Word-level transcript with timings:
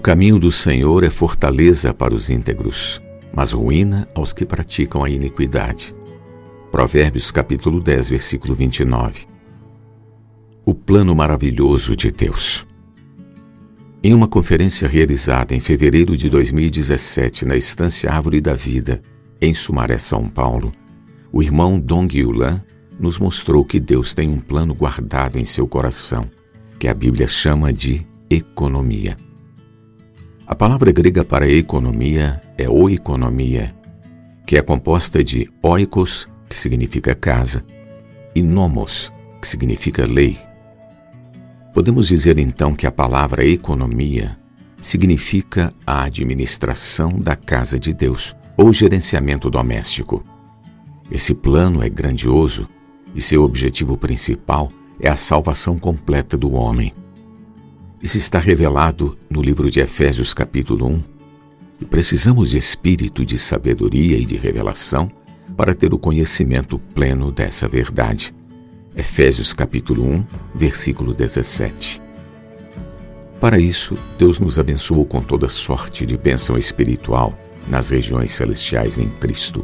O 0.00 0.02
caminho 0.02 0.38
do 0.38 0.50
Senhor 0.50 1.04
é 1.04 1.10
fortaleza 1.10 1.92
para 1.92 2.14
os 2.14 2.30
íntegros, 2.30 3.02
mas 3.34 3.52
ruína 3.52 4.08
aos 4.14 4.32
que 4.32 4.46
praticam 4.46 5.04
a 5.04 5.10
iniquidade. 5.10 5.94
Provérbios 6.72 7.30
capítulo 7.30 7.82
10, 7.82 8.08
versículo 8.08 8.54
29. 8.54 9.26
O 10.64 10.72
plano 10.72 11.14
maravilhoso 11.14 11.94
de 11.94 12.10
Deus. 12.10 12.66
Em 14.02 14.14
uma 14.14 14.26
conferência 14.26 14.88
realizada 14.88 15.54
em 15.54 15.60
fevereiro 15.60 16.16
de 16.16 16.30
2017 16.30 17.44
na 17.44 17.54
Estância 17.54 18.10
Árvore 18.10 18.40
da 18.40 18.54
Vida, 18.54 19.02
em 19.38 19.52
Sumaré, 19.52 19.98
São 19.98 20.26
Paulo, 20.26 20.72
o 21.30 21.42
irmão 21.42 21.78
Dong 21.78 22.18
Yulan 22.18 22.58
nos 22.98 23.18
mostrou 23.18 23.66
que 23.66 23.78
Deus 23.78 24.14
tem 24.14 24.30
um 24.30 24.40
plano 24.40 24.74
guardado 24.74 25.36
em 25.36 25.44
seu 25.44 25.68
coração, 25.68 26.24
que 26.78 26.88
a 26.88 26.94
Bíblia 26.94 27.28
chama 27.28 27.70
de 27.70 28.06
economia. 28.30 29.14
A 30.50 30.54
palavra 30.56 30.90
grega 30.90 31.24
para 31.24 31.48
economia 31.48 32.42
é 32.58 32.68
oikonomia, 32.68 33.72
que 34.44 34.56
é 34.56 34.60
composta 34.60 35.22
de 35.22 35.46
oikos, 35.62 36.28
que 36.48 36.58
significa 36.58 37.14
casa, 37.14 37.64
e 38.34 38.42
nomos, 38.42 39.12
que 39.40 39.46
significa 39.46 40.04
lei. 40.04 40.36
Podemos 41.72 42.08
dizer 42.08 42.36
então 42.36 42.74
que 42.74 42.84
a 42.84 42.90
palavra 42.90 43.46
economia 43.46 44.36
significa 44.82 45.72
a 45.86 46.02
administração 46.02 47.12
da 47.12 47.36
casa 47.36 47.78
de 47.78 47.94
Deus 47.94 48.34
ou 48.56 48.72
gerenciamento 48.72 49.48
doméstico. 49.48 50.24
Esse 51.12 51.32
plano 51.32 51.80
é 51.80 51.88
grandioso 51.88 52.68
e 53.14 53.20
seu 53.20 53.44
objetivo 53.44 53.96
principal 53.96 54.68
é 54.98 55.08
a 55.08 55.14
salvação 55.14 55.78
completa 55.78 56.36
do 56.36 56.52
homem. 56.54 56.92
Isso 58.02 58.16
está 58.16 58.38
revelado 58.38 59.14
no 59.28 59.42
livro 59.42 59.70
de 59.70 59.78
Efésios, 59.80 60.32
capítulo 60.32 60.86
1. 60.86 61.02
E 61.82 61.84
precisamos 61.84 62.50
de 62.50 62.56
espírito 62.56 63.26
de 63.26 63.38
sabedoria 63.38 64.16
e 64.16 64.24
de 64.24 64.36
revelação 64.36 65.10
para 65.54 65.74
ter 65.74 65.92
o 65.92 65.98
conhecimento 65.98 66.78
pleno 66.94 67.30
dessa 67.30 67.68
verdade. 67.68 68.34
Efésios, 68.96 69.52
capítulo 69.52 70.02
1, 70.02 70.24
versículo 70.54 71.12
17. 71.12 72.00
Para 73.38 73.58
isso, 73.58 73.94
Deus 74.18 74.38
nos 74.38 74.58
abençoou 74.58 75.04
com 75.04 75.20
toda 75.20 75.46
sorte 75.46 76.06
de 76.06 76.16
bênção 76.16 76.56
espiritual 76.56 77.38
nas 77.68 77.90
regiões 77.90 78.30
celestiais 78.30 78.96
em 78.96 79.10
Cristo. 79.10 79.62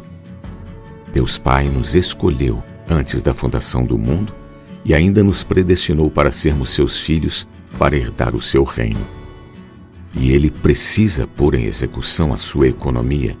Deus 1.11 1.39
Pai 1.39 1.69
nos 1.69 1.95
escolheu 1.95 2.63
antes 2.87 3.23
da 3.23 3.33
fundação 3.33 3.83
do 3.83 3.97
mundo 3.97 4.31
e 4.87 4.93
ainda 4.93 5.21
nos 5.21 5.43
predestinou 5.43 6.09
para 6.09 6.31
sermos 6.31 6.69
seus 6.69 6.97
filhos 6.97 7.45
para 7.77 7.97
herdar 7.97 8.33
o 8.33 8.41
seu 8.41 8.63
reino. 8.63 9.05
E 10.15 10.31
ele 10.31 10.49
precisa 10.49 11.27
pôr 11.27 11.55
em 11.55 11.65
execução 11.65 12.33
a 12.33 12.37
sua 12.37 12.69
economia, 12.69 13.37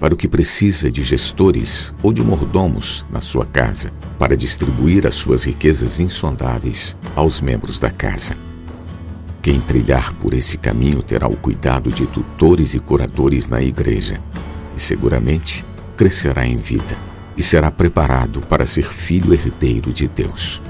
para 0.00 0.12
o 0.12 0.16
que 0.16 0.26
precisa 0.26 0.90
de 0.90 1.04
gestores 1.04 1.94
ou 2.02 2.12
de 2.12 2.20
mordomos 2.20 3.06
na 3.08 3.20
sua 3.20 3.46
casa, 3.46 3.92
para 4.18 4.36
distribuir 4.36 5.06
as 5.06 5.14
suas 5.14 5.44
riquezas 5.44 6.00
insondáveis 6.00 6.96
aos 7.14 7.40
membros 7.40 7.78
da 7.78 7.88
casa. 7.88 8.36
Quem 9.40 9.60
trilhar 9.60 10.12
por 10.14 10.34
esse 10.34 10.58
caminho 10.58 11.00
terá 11.00 11.28
o 11.28 11.36
cuidado 11.36 11.92
de 11.92 12.08
tutores 12.08 12.74
e 12.74 12.80
curadores 12.80 13.48
na 13.48 13.62
igreja, 13.62 14.20
e 14.76 14.80
seguramente 14.80 15.64
crescerá 15.96 16.44
em 16.44 16.56
vida 16.56 16.96
e 17.36 17.42
será 17.42 17.70
preparado 17.70 18.40
para 18.42 18.66
ser 18.66 18.92
filho 18.92 19.32
herdeiro 19.32 19.92
de 19.92 20.08
Deus. 20.08 20.60